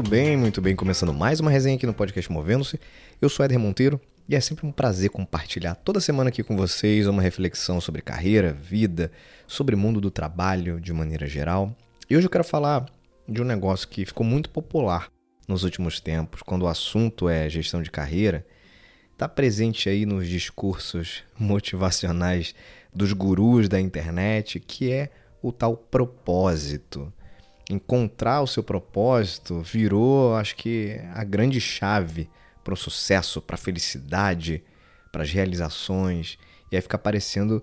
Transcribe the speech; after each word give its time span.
Muito 0.00 0.10
bem, 0.10 0.34
muito 0.34 0.62
bem. 0.62 0.74
Começando 0.74 1.12
mais 1.12 1.40
uma 1.40 1.50
resenha 1.50 1.76
aqui 1.76 1.84
no 1.84 1.92
podcast 1.92 2.32
Movendo-se. 2.32 2.80
Eu 3.20 3.28
sou 3.28 3.44
Eder 3.44 3.58
Monteiro 3.58 4.00
e 4.26 4.34
é 4.34 4.40
sempre 4.40 4.66
um 4.66 4.72
prazer 4.72 5.10
compartilhar 5.10 5.74
toda 5.74 6.00
semana 6.00 6.30
aqui 6.30 6.42
com 6.42 6.56
vocês 6.56 7.06
uma 7.06 7.20
reflexão 7.20 7.82
sobre 7.82 8.00
carreira, 8.00 8.50
vida, 8.50 9.12
sobre 9.46 9.74
o 9.74 9.78
mundo 9.78 10.00
do 10.00 10.10
trabalho 10.10 10.80
de 10.80 10.90
maneira 10.90 11.26
geral. 11.26 11.76
E 12.08 12.16
hoje 12.16 12.26
eu 12.26 12.30
quero 12.30 12.42
falar 12.42 12.86
de 13.28 13.42
um 13.42 13.44
negócio 13.44 13.86
que 13.88 14.06
ficou 14.06 14.24
muito 14.24 14.48
popular 14.48 15.10
nos 15.46 15.64
últimos 15.64 16.00
tempos, 16.00 16.40
quando 16.40 16.62
o 16.62 16.68
assunto 16.68 17.28
é 17.28 17.46
gestão 17.50 17.82
de 17.82 17.90
carreira, 17.90 18.46
está 19.12 19.28
presente 19.28 19.86
aí 19.90 20.06
nos 20.06 20.26
discursos 20.26 21.24
motivacionais 21.38 22.54
dos 22.90 23.12
gurus 23.12 23.68
da 23.68 23.78
internet, 23.78 24.60
que 24.60 24.90
é 24.90 25.10
o 25.42 25.52
tal 25.52 25.76
propósito 25.76 27.12
encontrar 27.74 28.42
o 28.42 28.46
seu 28.46 28.62
propósito 28.62 29.60
virou, 29.60 30.36
acho 30.36 30.56
que, 30.56 31.00
a 31.14 31.24
grande 31.24 31.60
chave 31.60 32.28
para 32.62 32.74
o 32.74 32.76
sucesso, 32.76 33.40
para 33.40 33.54
a 33.54 33.58
felicidade, 33.58 34.62
para 35.10 35.22
as 35.22 35.30
realizações. 35.30 36.38
E 36.70 36.76
aí 36.76 36.82
fica 36.82 36.98
parecendo 36.98 37.62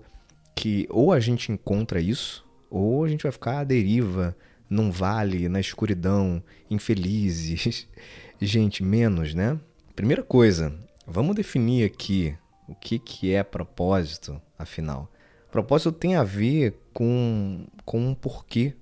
que 0.54 0.86
ou 0.90 1.12
a 1.12 1.20
gente 1.20 1.52
encontra 1.52 2.00
isso, 2.00 2.44
ou 2.70 3.04
a 3.04 3.08
gente 3.08 3.22
vai 3.22 3.32
ficar 3.32 3.60
à 3.60 3.64
deriva, 3.64 4.36
num 4.68 4.90
vale, 4.90 5.48
na 5.48 5.60
escuridão, 5.60 6.42
infelizes. 6.70 7.86
Gente, 8.40 8.84
menos, 8.84 9.34
né? 9.34 9.58
Primeira 9.96 10.22
coisa, 10.22 10.72
vamos 11.04 11.34
definir 11.34 11.84
aqui 11.84 12.36
o 12.68 12.74
que, 12.74 12.98
que 13.00 13.32
é 13.32 13.42
propósito, 13.42 14.40
afinal. 14.56 15.10
Propósito 15.50 15.90
tem 15.90 16.14
a 16.14 16.22
ver 16.22 16.78
com, 16.92 17.66
com 17.84 17.98
um 17.98 18.14
porquê 18.14 18.74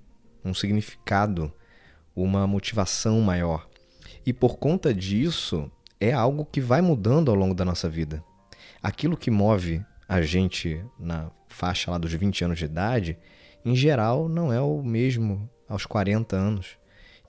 um 0.47 0.53
significado, 0.53 1.51
uma 2.15 2.47
motivação 2.47 3.21
maior. 3.21 3.67
E 4.25 4.33
por 4.33 4.57
conta 4.57 4.93
disso, 4.93 5.71
é 5.99 6.11
algo 6.11 6.45
que 6.45 6.61
vai 6.61 6.81
mudando 6.81 7.29
ao 7.29 7.35
longo 7.35 7.53
da 7.53 7.65
nossa 7.65 7.89
vida. 7.89 8.23
Aquilo 8.81 9.17
que 9.17 9.31
move 9.31 9.83
a 10.07 10.21
gente 10.21 10.83
na 10.99 11.29
faixa 11.47 11.91
lá 11.91 11.97
dos 11.97 12.13
20 12.13 12.45
anos 12.45 12.59
de 12.59 12.65
idade, 12.65 13.17
em 13.65 13.75
geral, 13.75 14.29
não 14.29 14.51
é 14.51 14.61
o 14.61 14.81
mesmo 14.81 15.49
aos 15.67 15.85
40 15.85 16.35
anos. 16.35 16.77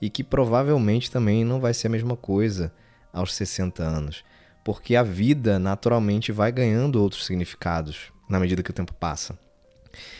E 0.01 0.09
que 0.09 0.23
provavelmente 0.23 1.11
também 1.11 1.43
não 1.43 1.59
vai 1.59 1.73
ser 1.73 1.87
a 1.87 1.91
mesma 1.91 2.15
coisa 2.15 2.73
aos 3.11 3.33
60 3.33 3.83
anos. 3.83 4.23
Porque 4.63 4.95
a 4.95 5.03
vida 5.03 5.59
naturalmente 5.59 6.31
vai 6.31 6.51
ganhando 6.51 7.01
outros 7.01 7.25
significados 7.25 8.13
na 8.29 8.39
medida 8.39 8.63
que 8.63 8.71
o 8.71 8.73
tempo 8.73 8.93
passa. 8.93 9.37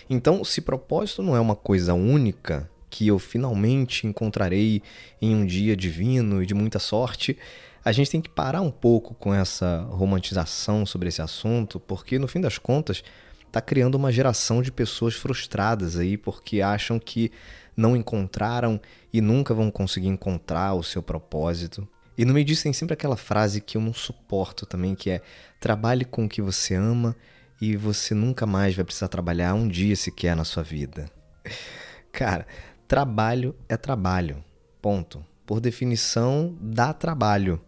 Então, 0.10 0.44
se 0.44 0.62
propósito 0.62 1.22
não 1.22 1.36
é 1.36 1.40
uma 1.40 1.56
coisa 1.56 1.94
única, 1.94 2.70
que 2.90 3.08
eu 3.08 3.20
finalmente 3.20 4.08
encontrarei 4.08 4.82
em 5.22 5.36
um 5.36 5.46
dia 5.46 5.76
divino 5.76 6.42
e 6.42 6.46
de 6.46 6.54
muita 6.54 6.80
sorte, 6.80 7.38
a 7.84 7.92
gente 7.92 8.12
tem 8.12 8.22
que 8.22 8.30
parar 8.30 8.62
um 8.62 8.72
pouco 8.72 9.14
com 9.14 9.34
essa 9.34 9.82
romantização 9.90 10.86
sobre 10.86 11.10
esse 11.10 11.22
assunto, 11.22 11.80
porque 11.80 12.20
no 12.20 12.28
fim 12.28 12.42
das 12.42 12.58
contas 12.58 13.04
está 13.48 13.62
criando 13.62 13.96
uma 13.96 14.12
geração 14.12 14.62
de 14.62 14.72
pessoas 14.72 15.16
frustradas 15.16 15.98
aí 15.98 16.18
porque 16.18 16.62
acham 16.62 17.00
que 17.00 17.32
não 17.76 17.96
encontraram 17.96 18.80
e 19.12 19.22
nunca 19.22 19.54
vão 19.54 19.72
conseguir 19.72 20.08
encontrar 20.08 20.74
o 20.74 20.84
seu 20.84 21.02
propósito. 21.02 21.88
E 22.18 22.26
no 22.26 22.34
meio 22.34 22.46
disso 22.46 22.64
tem 22.64 22.74
sempre 22.74 22.94
aquela 22.94 23.16
frase 23.16 23.62
que 23.62 23.78
eu 23.78 23.82
não 23.82 23.94
suporto 23.94 24.66
também, 24.66 24.94
que 24.94 25.10
é 25.10 25.22
trabalhe 25.60 26.04
com 26.04 26.26
o 26.26 26.30
que 26.30 26.42
você 26.42 26.76
ama 26.76 27.16
e 27.62 27.76
você 27.76 28.14
nunca 28.14 28.46
mais 28.46 28.76
vai 28.76 28.84
precisar 28.84 29.08
trabalhar 29.08 29.54
um 29.54 29.68
dia 29.68 29.96
sequer 29.96 30.36
na 30.36 30.44
sua 30.44 30.62
vida. 30.62 31.10
Cara, 32.12 32.46
trabalho 32.90 33.56
é 33.70 33.78
trabalho. 33.78 34.44
Ponto. 34.82 35.24
Por 35.46 35.62
definição, 35.62 36.58
dá 36.60 36.92
trabalho, 36.92 37.62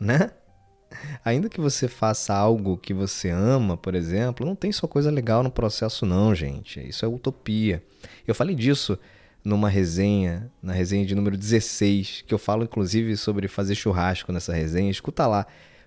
né? 0.00 0.30
Ainda 1.24 1.48
que 1.48 1.60
você 1.60 1.88
faça 1.88 2.32
algo 2.32 2.78
que 2.78 2.94
você 2.94 3.30
ama, 3.30 3.76
por 3.76 3.96
exemplo, 3.96 4.46
não 4.46 4.54
tem 4.54 4.70
só 4.70 4.86
coisa 4.86 5.10
legal 5.10 5.42
no 5.42 5.50
processo, 5.50 6.06
não, 6.06 6.32
gente. 6.34 6.80
Isso 6.88 7.04
é 7.04 7.08
utopia. 7.08 7.82
Eu 8.26 8.34
falei 8.34 8.54
disso 8.54 8.96
numa 9.44 9.68
resenha, 9.68 10.50
na 10.62 10.72
resenha 10.72 11.04
de 11.04 11.16
número 11.16 11.36
16, 11.36 12.22
que 12.26 12.32
eu 12.32 12.38
falo 12.38 12.62
inclusive 12.62 13.16
sobre 13.16 13.48
fazer 13.48 13.74
churrasco 13.74 14.32
nessa 14.32 14.52
resenha. 14.52 14.90
Escuta 14.90 15.26
lá 15.26 15.46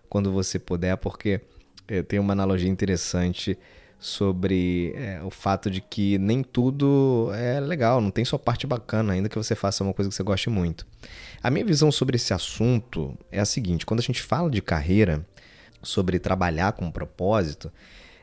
quando 0.09 0.29
você 0.29 0.59
puder, 0.59 0.97
porque 0.97 1.39
eh, 1.87 2.03
tem 2.03 2.19
uma 2.19 2.33
analogia 2.33 2.69
interessante 2.69 3.57
sobre 4.03 4.93
é, 4.97 5.21
o 5.23 5.29
fato 5.29 5.71
de 5.71 5.79
que 5.79 6.17
nem 6.17 6.43
tudo 6.43 7.31
é 7.33 7.61
legal, 7.61 8.01
não 8.01 8.11
tem 8.11 8.25
só 8.25 8.37
parte 8.37 8.67
bacana, 8.67 9.13
ainda 9.13 9.29
que 9.29 9.37
você 9.37 9.55
faça 9.55 9.81
uma 9.81 9.93
coisa 9.93 10.09
que 10.09 10.15
você 10.15 10.23
goste 10.23 10.49
muito. 10.49 10.85
A 11.41 11.49
minha 11.49 11.63
visão 11.63 11.89
sobre 11.89 12.17
esse 12.17 12.33
assunto 12.33 13.17
é 13.31 13.39
a 13.39 13.45
seguinte: 13.45 13.85
quando 13.85 14.01
a 14.01 14.03
gente 14.03 14.21
fala 14.21 14.51
de 14.51 14.61
carreira, 14.61 15.25
sobre 15.81 16.19
trabalhar 16.19 16.73
com 16.73 16.85
um 16.85 16.91
propósito, 16.91 17.71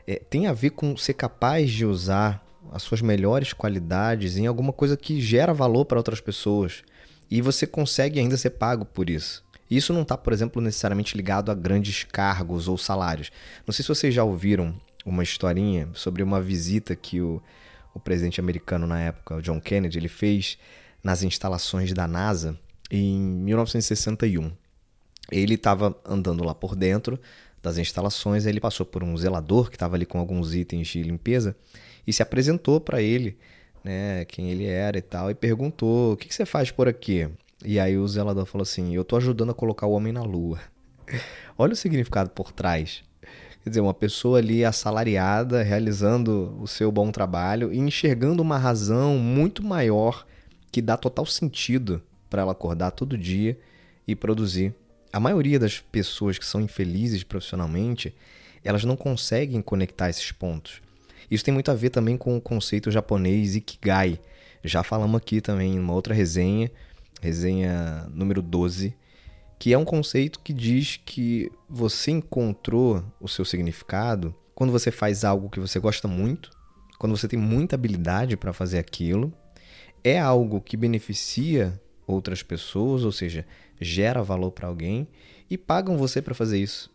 é, 0.05 0.21
tem 0.29 0.45
a 0.45 0.53
ver 0.53 0.69
com 0.69 0.95
ser 0.95 1.15
capaz 1.15 1.71
de 1.71 1.83
usar 1.83 2.45
as 2.71 2.83
suas 2.83 3.01
melhores 3.01 3.51
qualidades 3.51 4.37
em 4.37 4.45
alguma 4.45 4.71
coisa 4.71 4.95
que 4.95 5.19
gera 5.19 5.51
valor 5.51 5.85
para 5.85 5.97
outras 5.97 6.21
pessoas 6.21 6.83
e 7.29 7.41
você 7.41 7.65
consegue 7.65 8.19
ainda 8.19 8.37
ser 8.37 8.51
pago 8.51 8.85
por 8.85 9.09
isso. 9.09 9.43
Isso 9.69 9.93
não 9.93 10.01
está, 10.01 10.17
por 10.17 10.31
exemplo, 10.31 10.61
necessariamente 10.61 11.15
ligado 11.15 11.49
a 11.49 11.55
grandes 11.55 12.03
cargos 12.03 12.67
ou 12.67 12.77
salários. 12.77 13.31
Não 13.65 13.73
sei 13.73 13.81
se 13.83 13.89
vocês 13.89 14.13
já 14.13 14.23
ouviram 14.23 14.75
uma 15.05 15.23
historinha 15.23 15.89
sobre 15.93 16.21
uma 16.23 16.41
visita 16.41 16.95
que 16.95 17.21
o, 17.21 17.41
o 17.93 17.99
presidente 17.99 18.39
americano 18.39 18.85
na 18.85 18.99
época, 18.99 19.35
o 19.35 19.41
John 19.41 19.59
Kennedy, 19.59 19.97
ele 19.97 20.07
fez 20.07 20.57
nas 21.03 21.23
instalações 21.23 21.93
da 21.93 22.07
NASA 22.07 22.57
em 22.89 23.19
1961. 23.19 24.51
Ele 25.31 25.55
estava 25.55 25.95
andando 26.05 26.43
lá 26.43 26.53
por 26.53 26.75
dentro 26.75 27.19
das 27.61 27.77
instalações, 27.77 28.45
ele 28.45 28.59
passou 28.59 28.85
por 28.85 29.03
um 29.03 29.15
zelador 29.15 29.69
que 29.69 29.75
estava 29.75 29.95
ali 29.95 30.05
com 30.05 30.19
alguns 30.19 30.53
itens 30.53 30.87
de 30.87 31.03
limpeza 31.03 31.55
e 32.05 32.11
se 32.11 32.23
apresentou 32.23 32.81
para 32.81 33.01
ele, 33.01 33.37
né, 33.83 34.25
quem 34.25 34.49
ele 34.49 34.65
era 34.65 34.97
e 34.97 35.01
tal, 35.01 35.29
e 35.29 35.35
perguntou: 35.35 36.13
"O 36.13 36.17
que, 36.17 36.27
que 36.27 36.33
você 36.35 36.45
faz 36.45 36.71
por 36.71 36.87
aqui?" 36.87 37.29
E 37.63 37.79
aí 37.79 37.97
o 37.97 38.07
zelador 38.07 38.45
falou 38.45 38.63
assim: 38.63 38.95
"Eu 38.95 39.03
estou 39.03 39.17
ajudando 39.17 39.51
a 39.51 39.55
colocar 39.55 39.85
o 39.85 39.91
homem 39.91 40.11
na 40.11 40.23
Lua." 40.23 40.59
Olha 41.57 41.73
o 41.73 41.75
significado 41.75 42.31
por 42.31 42.51
trás 42.51 43.03
Quer 43.63 43.69
dizer, 43.69 43.81
uma 43.81 43.93
pessoa 43.93 44.39
ali 44.39 44.65
assalariada, 44.65 45.61
realizando 45.61 46.57
o 46.59 46.67
seu 46.67 46.91
bom 46.91 47.11
trabalho 47.11 47.71
e 47.71 47.77
enxergando 47.77 48.41
uma 48.41 48.57
razão 48.57 49.17
muito 49.17 49.63
maior 49.63 50.25
que 50.71 50.81
dá 50.81 50.97
total 50.97 51.25
sentido 51.25 52.01
para 52.29 52.41
ela 52.41 52.53
acordar 52.53 52.91
todo 52.91 53.17
dia 53.17 53.59
e 54.07 54.15
produzir. 54.15 54.73
A 55.13 55.19
maioria 55.19 55.59
das 55.59 55.79
pessoas 55.79 56.39
que 56.39 56.45
são 56.45 56.61
infelizes 56.61 57.23
profissionalmente, 57.23 58.15
elas 58.63 58.83
não 58.83 58.95
conseguem 58.95 59.61
conectar 59.61 60.09
esses 60.09 60.31
pontos. 60.31 60.81
Isso 61.29 61.43
tem 61.45 61.53
muito 61.53 61.69
a 61.69 61.75
ver 61.75 61.89
também 61.91 62.17
com 62.17 62.35
o 62.35 62.41
conceito 62.41 62.89
japonês 62.89 63.55
Ikigai. 63.55 64.19
Já 64.63 64.81
falamos 64.81 65.17
aqui 65.17 65.39
também 65.39 65.75
em 65.75 65.79
uma 65.79 65.93
outra 65.93 66.13
resenha, 66.13 66.71
resenha 67.21 68.07
número 68.13 68.41
12, 68.41 68.95
que 69.61 69.73
é 69.73 69.77
um 69.77 69.85
conceito 69.85 70.39
que 70.39 70.53
diz 70.53 70.99
que 71.05 71.51
você 71.69 72.09
encontrou 72.09 73.03
o 73.19 73.27
seu 73.27 73.45
significado 73.45 74.33
quando 74.55 74.71
você 74.71 74.89
faz 74.89 75.23
algo 75.23 75.51
que 75.51 75.59
você 75.59 75.79
gosta 75.79 76.07
muito, 76.07 76.49
quando 76.97 77.15
você 77.15 77.27
tem 77.27 77.37
muita 77.37 77.75
habilidade 77.75 78.35
para 78.35 78.53
fazer 78.53 78.79
aquilo, 78.79 79.31
é 80.03 80.19
algo 80.19 80.61
que 80.61 80.75
beneficia 80.75 81.79
outras 82.07 82.41
pessoas, 82.41 83.03
ou 83.03 83.11
seja, 83.11 83.45
gera 83.79 84.23
valor 84.23 84.49
para 84.49 84.67
alguém 84.67 85.07
e 85.47 85.59
pagam 85.59 85.95
você 85.95 86.23
para 86.23 86.33
fazer 86.33 86.57
isso. 86.57 86.91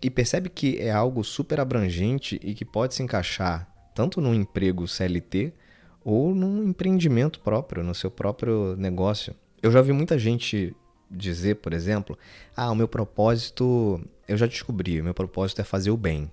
E 0.00 0.08
percebe 0.08 0.48
que 0.48 0.78
é 0.78 0.92
algo 0.92 1.24
super 1.24 1.58
abrangente 1.58 2.38
e 2.40 2.54
que 2.54 2.64
pode 2.64 2.94
se 2.94 3.02
encaixar 3.02 3.68
tanto 3.96 4.20
num 4.20 4.32
emprego 4.32 4.86
CLT 4.86 5.52
ou 6.04 6.36
num 6.36 6.62
empreendimento 6.62 7.40
próprio, 7.40 7.82
no 7.82 7.96
seu 7.96 8.12
próprio 8.12 8.76
negócio. 8.76 9.34
Eu 9.60 9.72
já 9.72 9.82
vi 9.82 9.92
muita 9.92 10.16
gente 10.16 10.72
dizer, 11.10 11.56
por 11.56 11.72
exemplo, 11.72 12.18
ah, 12.56 12.70
o 12.70 12.74
meu 12.74 12.88
propósito, 12.88 14.00
eu 14.26 14.36
já 14.36 14.46
descobri, 14.46 15.00
o 15.00 15.04
meu 15.04 15.14
propósito 15.14 15.60
é 15.60 15.64
fazer 15.64 15.90
o 15.90 15.96
bem. 15.96 16.30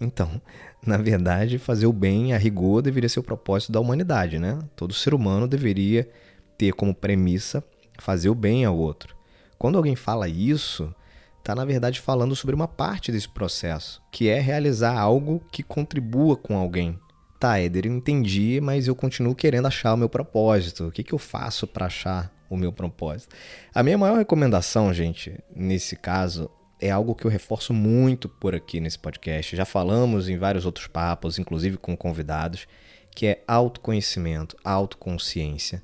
Então, 0.00 0.40
na 0.84 0.96
verdade, 0.96 1.58
fazer 1.58 1.86
o 1.86 1.92
bem 1.92 2.32
a 2.32 2.38
rigor 2.38 2.82
deveria 2.82 3.08
ser 3.08 3.20
o 3.20 3.24
propósito 3.24 3.72
da 3.72 3.80
humanidade, 3.80 4.38
né? 4.38 4.58
Todo 4.74 4.94
ser 4.94 5.14
humano 5.14 5.46
deveria 5.46 6.08
ter 6.56 6.72
como 6.72 6.94
premissa 6.94 7.62
fazer 7.98 8.30
o 8.30 8.34
bem 8.34 8.64
ao 8.64 8.76
outro. 8.76 9.16
Quando 9.58 9.76
alguém 9.76 9.94
fala 9.94 10.28
isso, 10.28 10.94
está 11.38 11.54
na 11.54 11.64
verdade 11.64 12.00
falando 12.00 12.34
sobre 12.34 12.54
uma 12.54 12.68
parte 12.68 13.12
desse 13.12 13.28
processo, 13.28 14.02
que 14.10 14.28
é 14.28 14.40
realizar 14.40 14.98
algo 14.98 15.42
que 15.52 15.62
contribua 15.62 16.36
com 16.36 16.56
alguém. 16.56 16.98
Tá, 17.38 17.58
Éder, 17.58 17.86
eu 17.86 17.92
entendi, 17.92 18.60
mas 18.62 18.86
eu 18.86 18.94
continuo 18.94 19.34
querendo 19.34 19.66
achar 19.66 19.94
o 19.94 19.96
meu 19.96 20.08
propósito. 20.08 20.88
O 20.88 20.92
que, 20.92 21.02
que 21.02 21.14
eu 21.14 21.18
faço 21.18 21.66
para 21.66 21.86
achar 21.86 22.30
o 22.50 22.56
meu 22.56 22.72
propósito. 22.72 23.34
A 23.72 23.82
minha 23.82 23.96
maior 23.96 24.18
recomendação, 24.18 24.92
gente, 24.92 25.38
nesse 25.54 25.94
caso, 25.94 26.50
é 26.80 26.90
algo 26.90 27.14
que 27.14 27.24
eu 27.24 27.30
reforço 27.30 27.72
muito 27.72 28.28
por 28.28 28.54
aqui 28.54 28.80
nesse 28.80 28.98
podcast. 28.98 29.54
Já 29.54 29.64
falamos 29.64 30.28
em 30.28 30.36
vários 30.36 30.66
outros 30.66 30.88
papos, 30.88 31.38
inclusive 31.38 31.76
com 31.76 31.96
convidados, 31.96 32.66
que 33.14 33.26
é 33.26 33.44
autoconhecimento, 33.46 34.56
autoconsciência. 34.64 35.82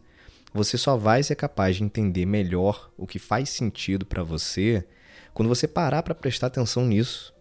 você 0.52 0.78
só 0.78 0.96
vai 0.96 1.22
ser 1.22 1.36
capaz 1.36 1.76
de 1.76 1.84
entender 1.84 2.24
melhor 2.24 2.90
o 2.96 3.06
que 3.06 3.18
faz 3.18 3.50
sentido 3.50 4.06
para 4.06 4.22
você 4.22 4.86
quando 5.34 5.50
você 5.50 5.68
parar 5.68 6.02
para 6.02 6.14
prestar 6.14 6.46
atenção 6.46 6.86
nisso, 6.86 7.34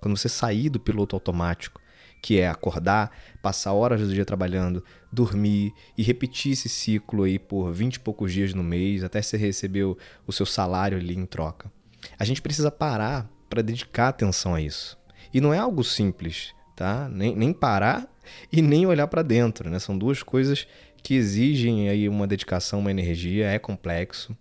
quando 0.00 0.16
você 0.16 0.26
sair 0.26 0.70
do 0.70 0.80
piloto 0.80 1.14
automático, 1.14 1.81
que 2.22 2.38
é 2.38 2.48
acordar, 2.48 3.10
passar 3.42 3.72
horas 3.72 4.00
do 4.00 4.14
dia 4.14 4.24
trabalhando, 4.24 4.84
dormir 5.12 5.74
e 5.98 6.04
repetir 6.04 6.52
esse 6.52 6.68
ciclo 6.68 7.24
aí 7.24 7.36
por 7.36 7.72
20 7.72 7.96
e 7.96 8.00
poucos 8.00 8.32
dias 8.32 8.54
no 8.54 8.62
mês, 8.62 9.02
até 9.02 9.20
você 9.20 9.36
receber 9.36 9.82
o, 9.82 10.32
seu 10.32 10.46
salário 10.46 10.96
ali 10.96 11.16
em 11.16 11.26
troca. 11.26 11.70
A 12.16 12.24
gente 12.24 12.40
precisa 12.40 12.70
parar 12.70 13.28
para 13.50 13.60
dedicar 13.60 14.08
atenção 14.08 14.54
a 14.54 14.60
isso. 14.60 14.96
E 15.34 15.40
não 15.40 15.52
é 15.52 15.58
algo 15.58 15.82
simples, 15.82 16.54
tá? 16.76 17.08
Nem, 17.08 17.34
nem 17.34 17.52
parar 17.52 18.08
e 18.52 18.62
nem 18.62 18.86
olhar 18.86 19.08
para 19.08 19.22
dentro, 19.22 19.68
né? 19.68 19.80
São 19.80 19.98
duas 19.98 20.22
coisas 20.22 20.66
que 21.02 21.14
exigem 21.14 21.88
aí 21.88 22.08
uma 22.08 22.26
dedicação, 22.26 22.78
uma 22.78 22.90
energia, 22.90 23.48
é 23.48 23.58
complexo. 23.58 24.36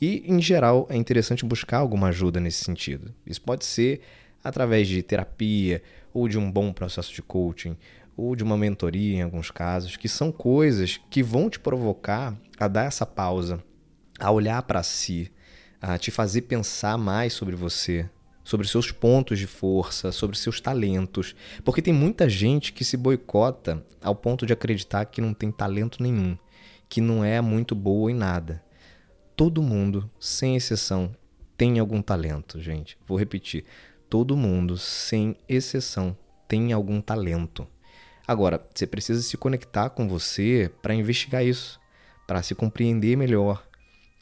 E, 0.00 0.24
em 0.26 0.40
geral, 0.42 0.88
é 0.90 0.96
interessante 0.96 1.44
buscar 1.44 1.78
alguma 1.78 2.08
ajuda 2.08 2.40
nesse 2.40 2.64
sentido. 2.64 3.14
Isso 3.24 3.40
pode 3.40 3.64
ser 3.64 4.00
através 4.42 4.88
de 4.88 5.02
terapia, 5.02 5.82
ou 6.12 6.28
de 6.28 6.38
um 6.38 6.50
bom 6.50 6.72
processo 6.72 7.12
de 7.12 7.22
coaching, 7.22 7.76
ou 8.16 8.34
de 8.36 8.42
uma 8.42 8.56
mentoria 8.56 9.16
em 9.16 9.22
alguns 9.22 9.50
casos, 9.50 9.96
que 9.96 10.08
são 10.08 10.30
coisas 10.30 11.00
que 11.10 11.22
vão 11.22 11.48
te 11.48 11.58
provocar 11.58 12.36
a 12.58 12.68
dar 12.68 12.84
essa 12.84 13.06
pausa, 13.06 13.62
a 14.18 14.30
olhar 14.30 14.62
para 14.62 14.82
si, 14.82 15.30
a 15.80 15.96
te 15.96 16.10
fazer 16.10 16.42
pensar 16.42 16.98
mais 16.98 17.32
sobre 17.32 17.56
você, 17.56 18.08
sobre 18.44 18.66
seus 18.66 18.90
pontos 18.90 19.38
de 19.38 19.46
força, 19.46 20.12
sobre 20.12 20.36
seus 20.36 20.60
talentos, 20.60 21.34
porque 21.64 21.80
tem 21.80 21.92
muita 21.92 22.28
gente 22.28 22.72
que 22.72 22.84
se 22.84 22.96
boicota 22.96 23.84
ao 24.02 24.14
ponto 24.14 24.44
de 24.44 24.52
acreditar 24.52 25.04
que 25.06 25.20
não 25.20 25.32
tem 25.32 25.50
talento 25.50 26.02
nenhum, 26.02 26.36
que 26.88 27.00
não 27.00 27.24
é 27.24 27.40
muito 27.40 27.74
boa 27.74 28.10
em 28.10 28.14
nada. 28.14 28.62
Todo 29.36 29.62
mundo, 29.62 30.10
sem 30.18 30.56
exceção, 30.56 31.14
tem 31.56 31.78
algum 31.78 32.02
talento, 32.02 32.60
gente. 32.60 32.98
Vou 33.06 33.18
repetir. 33.18 33.64
Todo 34.10 34.36
mundo, 34.36 34.76
sem 34.76 35.36
exceção, 35.48 36.16
tem 36.48 36.72
algum 36.72 37.00
talento. 37.00 37.66
Agora, 38.26 38.60
você 38.74 38.86
precisa 38.86 39.22
se 39.22 39.36
conectar 39.36 39.88
com 39.90 40.08
você 40.08 40.70
para 40.82 40.92
investigar 40.92 41.44
isso, 41.44 41.80
para 42.26 42.42
se 42.42 42.54
compreender 42.54 43.16
melhor 43.16 43.64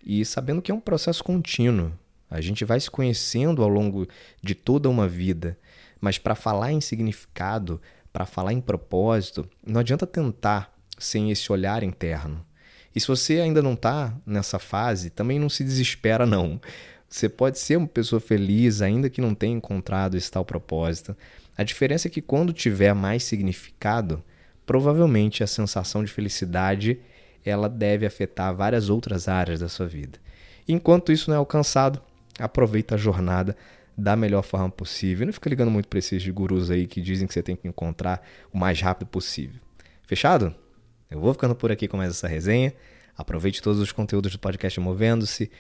e 0.05 0.25
sabendo 0.25 0.63
que 0.63 0.71
é 0.71 0.75
um 0.75 0.81
processo 0.81 1.25
contínuo. 1.25 1.93
A 2.31 2.41
gente 2.41 2.65
vai 2.67 2.79
se 2.79 2.91
conhecendo 2.91 3.63
ao 3.63 3.69
longo 3.69 4.07
de 4.43 4.55
toda 4.55 4.91
uma 4.91 5.09
vida, 5.09 5.59
mas 5.99 6.19
para 6.19 6.35
falar 6.35 6.71
em 6.71 6.81
significado, 6.83 7.81
para 8.13 8.27
falar 8.27 8.53
em 8.53 8.61
propósito, 8.61 9.49
não 9.67 9.81
adianta 9.81 10.07
tentar 10.07 10.71
sem 10.99 11.31
esse 11.31 11.51
olhar 11.51 11.83
interno. 11.83 12.45
E 12.95 13.01
se 13.01 13.09
você 13.09 13.41
ainda 13.41 13.63
não 13.63 13.73
está 13.73 14.15
nessa 14.27 14.59
fase, 14.59 15.09
também 15.09 15.39
não 15.39 15.49
se 15.49 15.65
desespera 15.65 16.27
não. 16.27 16.61
Você 17.09 17.29
pode 17.29 17.59
ser 17.59 17.77
uma 17.77 17.87
pessoa 17.87 18.21
feliz 18.21 18.83
ainda 18.83 19.09
que 19.09 19.21
não 19.21 19.35
tenha 19.35 19.57
encontrado 19.57 20.17
esse 20.17 20.31
tal 20.31 20.45
propósito. 20.45 21.17
A 21.57 21.65
diferença 21.65 22.07
é 22.07 22.11
que 22.11 22.21
quando 22.21 22.53
tiver 22.53 22.95
mais 22.95 23.25
significado, 23.25 24.23
provavelmente 24.67 25.43
a 25.43 25.47
sensação 25.47 26.05
de 26.05 26.13
felicidade 26.13 27.01
ela 27.45 27.69
deve 27.69 28.05
afetar 28.05 28.55
várias 28.55 28.91
outras 28.91 29.27
áreas 29.27 29.61
da 29.61 29.69
sua 29.69 29.87
vida. 29.87 30.19
Enquanto 30.69 31.11
isso 31.11 31.31
não 31.31 31.37
é 31.37 31.39
alcançado, 31.39 32.01
aproveita 32.39 32.95
a 32.95 32.99
jornada 32.99 33.57
da 33.97 34.15
melhor 34.15 34.43
forma 34.43 34.71
possível. 34.71 35.27
Não 35.27 35.33
fica 35.33 35.49
ligando 35.49 35.71
muito 35.71 35.89
para 35.89 35.99
esses 35.99 36.27
gurus 36.29 36.71
aí 36.71 36.87
que 36.87 37.01
dizem 37.01 37.27
que 37.27 37.33
você 37.33 37.43
tem 37.43 37.57
que 37.57 37.67
encontrar 37.67 38.23
o 38.53 38.59
mais 38.59 38.81
rápido 38.81 39.09
possível. 39.09 39.61
Fechado? 40.03 40.55
Eu 41.11 41.21
vou 41.21 41.33
ficando 41.33 41.55
por 41.55 41.73
aqui 41.73 41.89
com 41.89 41.97
mais 41.97 42.11
essa 42.11 42.29
resenha. 42.29 42.75
Aproveite 43.17 43.63
todos 43.63 43.81
os 43.81 43.91
conteúdos 43.91 44.31
do 44.33 44.39
podcast 44.39 44.79
Movendo-se. 44.79 45.51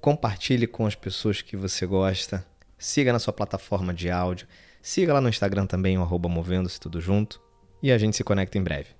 Compartilhe 0.00 0.66
com 0.66 0.86
as 0.86 0.94
pessoas 0.94 1.42
que 1.42 1.56
você 1.56 1.86
gosta. 1.86 2.46
Siga 2.78 3.12
na 3.12 3.18
sua 3.18 3.32
plataforma 3.32 3.92
de 3.92 4.10
áudio. 4.10 4.46
Siga 4.80 5.12
lá 5.12 5.20
no 5.20 5.28
Instagram 5.28 5.66
também, 5.66 5.98
o 5.98 6.02
arroba 6.02 6.28
Movendo-se 6.28 6.78
tudo 6.78 7.00
junto. 7.00 7.40
E 7.82 7.90
a 7.90 7.98
gente 7.98 8.16
se 8.16 8.24
conecta 8.24 8.58
em 8.58 8.62
breve. 8.62 8.90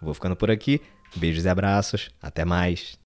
Vou 0.00 0.14
ficando 0.14 0.36
por 0.36 0.50
aqui. 0.50 0.80
Beijos 1.16 1.44
e 1.44 1.48
abraços. 1.48 2.10
Até 2.20 2.44
mais. 2.44 2.98